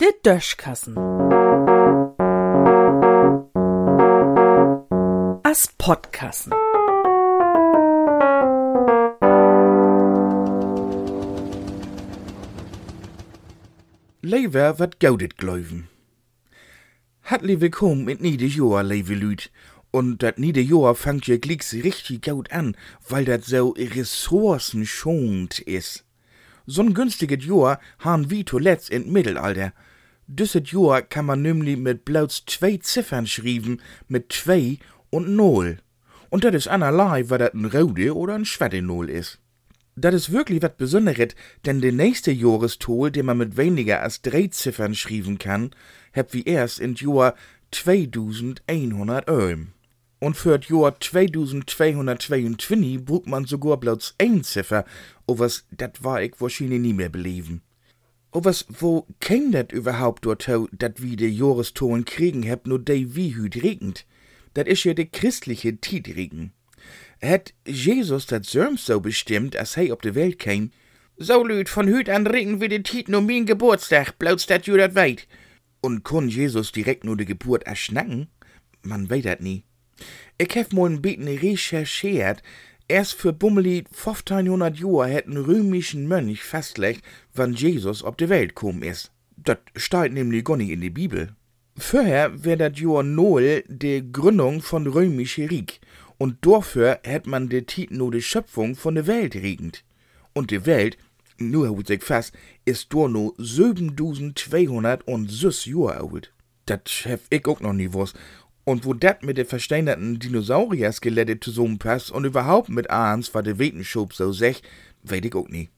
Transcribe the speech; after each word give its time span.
Der 0.00 0.12
Döschkassen. 0.24 0.96
As 5.42 5.68
Podkassen. 5.78 6.52
Lever 14.22 14.78
wat 14.78 15.00
gaudet 15.00 15.38
gläuven. 15.38 15.88
Hartlich 17.22 17.60
willkommen 17.60 18.08
in 18.08 18.20
Niede 18.20 18.46
Joa, 18.46 18.82
liebe 18.82 19.14
Lüd. 19.14 19.50
Und 19.90 20.22
dat 20.22 20.38
Niede 20.38 20.60
Joa 20.60 20.94
fangt 20.94 21.26
ja 21.26 21.36
glicks 21.36 21.72
richtig 21.72 22.22
gut 22.22 22.52
an, 22.52 22.76
weil 23.08 23.24
dat 23.24 23.44
so 23.44 23.70
ressourcenschonend 23.70 25.58
is. 25.60 26.04
So'n 26.66 26.94
günstiges 26.94 27.44
Jahr 27.44 27.80
han 27.98 28.30
wie 28.30 28.44
zuletzt 28.44 28.90
in 28.90 29.10
Mittelalter. 29.10 29.72
Düsset 30.28 30.70
Jahr 30.70 31.02
kann 31.02 31.26
man 31.26 31.42
nämlich 31.42 31.76
mit 31.76 32.04
bloß 32.04 32.44
zwei 32.46 32.76
Ziffern 32.76 33.26
schreiben, 33.26 33.80
mit 34.06 34.32
zwei 34.32 34.78
und 35.10 35.28
null. 35.34 35.78
Und 36.28 36.44
dat 36.44 36.54
is 36.54 36.68
einerlei, 36.68 37.28
weil 37.28 37.38
dat 37.38 37.54
ein 37.54 37.64
rote 37.64 38.14
oder 38.14 38.34
ein 38.36 38.44
schwerte 38.44 38.82
Null 38.82 39.10
is. 39.10 39.38
Dat 39.96 40.14
is 40.14 40.30
wirklich 40.30 40.62
wat 40.62 40.76
Besonderes, 40.76 41.34
denn 41.66 41.80
der 41.80 41.92
nächste 41.92 42.30
Jahrestol, 42.30 43.10
den 43.10 43.26
man 43.26 43.38
mit 43.38 43.56
weniger 43.56 44.00
als 44.00 44.22
drei 44.22 44.46
Ziffern 44.46 44.94
schreiben 44.94 45.38
kann, 45.38 45.72
heb 46.12 46.32
wie 46.32 46.44
erst 46.44 46.78
in 46.78 46.94
Jahr 46.94 47.34
2100 47.72 49.28
Öhm. 49.28 49.72
Und 50.20 50.36
für 50.36 50.58
das 50.58 50.68
Jahr 50.68 51.00
2222 51.00 53.04
braucht 53.04 53.26
man 53.26 53.46
sogar 53.46 53.78
bloß 53.78 54.14
ein 54.18 54.44
Ziffer, 54.44 54.84
o 55.26 55.38
was, 55.38 55.64
dat 55.70 56.04
war 56.04 56.22
ich 56.22 56.38
wahrscheinlich 56.38 56.80
nie 56.80 56.92
mehr 56.92 57.08
beleben. 57.08 57.62
O 58.30 58.44
was, 58.44 58.66
wo 58.68 59.06
käm 59.18 59.50
dat 59.50 59.72
überhaupt 59.72 60.26
dorthin, 60.26 60.68
dat 60.72 61.02
wie 61.02 61.16
de 61.16 61.26
Jahrestolen 61.26 62.04
kriegen 62.04 62.42
heb, 62.42 62.66
nur 62.66 62.78
de 62.78 63.16
wie 63.16 63.34
hüt 63.34 63.62
regend? 63.62 64.04
Dat 64.52 64.66
is 64.66 64.84
ja 64.84 64.92
de 64.92 65.08
christliche 65.10 65.80
Tidregen. 65.80 66.52
Het 67.18 67.54
Jesus 67.64 68.26
dat 68.26 68.46
Sörms 68.46 68.84
so 68.84 69.00
bestimmt, 69.00 69.56
als 69.56 69.74
he 69.74 69.90
op 69.90 70.02
de 70.02 70.14
Welt 70.14 70.38
käm, 70.38 70.70
so 71.16 71.44
lüd 71.44 71.68
von 71.68 71.88
hüt 71.88 72.10
an 72.10 72.26
regen 72.26 72.60
wie 72.60 72.68
de 72.68 72.82
Tit 72.82 73.08
nur 73.08 73.22
min 73.22 73.46
Geburtstag, 73.46 74.18
bloß 74.18 74.46
dat 74.46 74.66
ju 74.66 74.76
dat 74.76 74.94
weit. 74.94 75.26
Und 75.80 76.02
kon 76.02 76.28
Jesus 76.28 76.72
direkt 76.72 77.04
nur 77.04 77.16
de 77.16 77.24
Geburt 77.24 77.62
erschnacken? 77.62 78.28
Man 78.82 79.08
weet 79.08 79.24
dat 79.24 79.40
nie. 79.40 79.64
Ich 80.42 80.54
hef 80.54 80.72
ein 80.72 81.02
bisschen 81.02 81.28
recherchiert. 81.28 82.42
Erst 82.88 83.12
für 83.12 83.34
Bummeli 83.34 83.84
1500 83.90 84.78
Jahre 84.78 85.06
hätten 85.06 85.36
römischen 85.36 86.08
Mönch 86.08 86.42
festlegt, 86.42 87.04
wann 87.34 87.52
Jesus 87.52 88.02
auf 88.02 88.16
die 88.16 88.30
Welt 88.30 88.56
gekommen 88.56 88.82
ist. 88.82 89.10
Das 89.36 89.58
steht 89.76 90.14
nämlich 90.14 90.42
gar 90.42 90.56
nicht 90.56 90.70
in 90.70 90.80
die 90.80 90.88
Bibel. 90.88 91.34
Vorher 91.76 92.42
wär 92.42 92.56
dat 92.56 92.80
Jahr 92.80 93.02
Null 93.02 93.64
die 93.68 94.10
Gründung 94.10 94.62
von 94.62 94.86
römische 94.86 95.50
Reich. 95.50 95.78
Und 96.16 96.38
dafür 96.40 97.00
hätt 97.04 97.26
man 97.26 97.50
de 97.50 97.60
Titel 97.60 97.96
nur 97.96 98.10
die 98.10 98.22
Schöpfung 98.22 98.76
von 98.76 98.94
der 98.94 99.06
Welt 99.06 99.34
regend. 99.34 99.84
Und 100.32 100.52
die 100.52 100.64
Welt, 100.64 100.96
nur 101.36 101.68
hut 101.68 101.88
sich 101.88 102.02
fast, 102.02 102.32
ist 102.64 102.90
nur 102.94 103.10
no 103.10 103.34
7200 103.36 105.06
und 105.06 105.30
süß 105.30 105.66
Jahre 105.66 106.00
alt. 106.00 106.32
Dat 106.64 106.88
hef 107.04 107.20
ich 107.28 107.46
auch 107.46 107.60
noch 107.60 107.74
nie 107.74 107.92
was. 107.92 108.14
Und 108.64 108.84
wo 108.84 108.94
dat 108.94 109.22
mit 109.22 109.38
de 109.38 109.44
versteinerten 109.44 110.18
Dinosaurier-Skelette 110.18 111.40
zusammenpasst 111.40 112.10
und 112.10 112.24
überhaupt 112.24 112.68
mit 112.68 112.90
Ahns, 112.90 113.34
was 113.34 113.44
de 113.44 113.58
Wetenschub 113.58 114.12
so 114.12 114.32
sech, 114.32 114.62
weet 115.02 115.24
ich 115.24 115.34
auch 115.34 115.48
nie. 115.48 115.70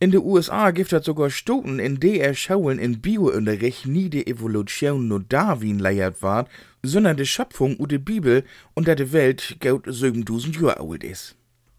In 0.00 0.12
de 0.12 0.20
USA 0.20 0.70
gibt 0.70 0.92
es 0.92 1.04
sogar 1.04 1.28
Stuten, 1.28 1.80
in 1.80 1.98
de 1.98 2.18
er 2.18 2.34
Schauen 2.34 2.78
in 2.78 3.00
Biounterricht 3.00 3.84
nie 3.86 4.08
de 4.08 4.30
Evolution 4.30 5.08
nur 5.08 5.24
Darwin 5.28 5.80
leiert 5.80 6.22
ward, 6.22 6.48
sondern 6.84 7.16
de 7.16 7.26
Schöpfung 7.26 7.76
u 7.80 7.86
de 7.86 7.98
Bibel 7.98 8.44
und 8.74 8.86
dat 8.86 9.00
de 9.00 9.12
Welt 9.12 9.56
gaut 9.58 9.86
7000 9.86 10.60
Jahre 10.60 10.78
alt 10.78 11.02
is. 11.02 11.34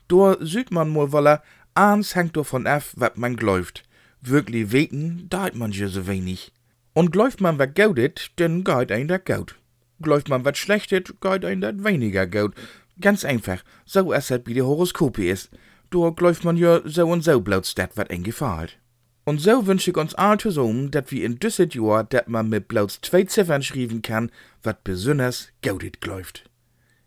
Dor 0.10 0.38
süd 0.42 0.70
man 0.70 0.90
mal 0.90 1.14
wolle, 1.14 1.42
Ahns 1.76 2.14
hängt 2.14 2.36
davon 2.36 2.68
af, 2.68 2.94
wat 2.98 3.18
man 3.18 3.38
gläuft. 3.38 3.84
Wirklich 4.20 4.74
weten, 4.74 5.28
deit 5.30 5.56
man 5.56 5.72
ja 5.72 5.88
so 5.88 6.06
wenig. 6.06 6.52
Und 6.94 7.12
gläuft 7.14 7.40
man 7.40 7.58
wat 7.58 7.74
gaudet, 7.74 8.32
denn 8.38 8.66
geit 8.66 8.92
ein 8.92 9.08
dat 9.08 9.26
gaut. 9.26 9.56
Gläuft 10.02 10.30
man 10.30 10.46
wat 10.46 10.58
schlechtet, 10.58 11.20
geit 11.22 11.46
ein 11.46 11.62
dat 11.62 11.84
weniger 11.84 12.28
gaut. 12.28 12.54
Ganz 13.02 13.26
einfach, 13.26 13.64
so 13.86 14.14
es 14.14 14.30
halt 14.32 14.48
wie 14.48 14.54
die 14.54 14.62
Horoskope 14.62 15.26
is. 15.26 15.50
Da 15.90 16.10
gläuft 16.10 16.44
man 16.44 16.58
ja 16.58 16.82
so 16.86 17.08
und 17.08 17.24
so 17.24 17.40
bloß 17.40 17.76
dat, 17.76 17.98
wat 17.98 18.12
ein 18.12 18.24
gefällt. 18.24 18.78
Und 19.26 19.40
so 19.40 19.68
wünsch 19.68 19.88
ich 19.88 19.98
uns 19.98 20.16
all 20.16 20.40
zusammen, 20.40 20.92
dat 20.92 21.12
wir 21.12 21.26
in 21.26 21.40
düsset 21.40 21.76
Jahr, 21.76 22.04
dat 22.04 22.30
man 22.30 22.50
mit 22.50 22.68
bloß 22.68 23.00
zwei 23.02 23.24
Ziffern 23.24 23.62
schreiben 23.62 24.02
kann, 24.02 24.32
wat 24.64 24.84
besonders 24.84 25.50
gaudet 25.62 26.02
gläuft. 26.02 26.50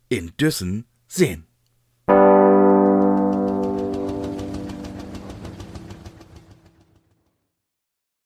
In 0.08 0.32
düssen 0.38 0.84
sehen. 1.08 1.46